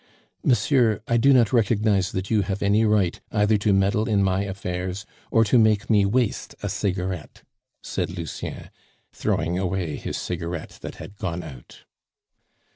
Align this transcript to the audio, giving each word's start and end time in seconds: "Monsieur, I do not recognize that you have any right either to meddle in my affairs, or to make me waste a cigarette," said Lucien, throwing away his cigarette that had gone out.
"Monsieur, 0.43 0.99
I 1.07 1.17
do 1.17 1.31
not 1.31 1.53
recognize 1.53 2.11
that 2.13 2.31
you 2.31 2.41
have 2.41 2.63
any 2.63 2.85
right 2.85 3.21
either 3.31 3.55
to 3.59 3.71
meddle 3.71 4.09
in 4.09 4.23
my 4.23 4.41
affairs, 4.45 5.05
or 5.29 5.43
to 5.45 5.59
make 5.59 5.91
me 5.91 6.07
waste 6.07 6.55
a 6.63 6.69
cigarette," 6.69 7.43
said 7.83 8.09
Lucien, 8.09 8.71
throwing 9.13 9.59
away 9.59 9.97
his 9.97 10.17
cigarette 10.17 10.79
that 10.81 10.95
had 10.95 11.17
gone 11.19 11.43
out. 11.43 11.83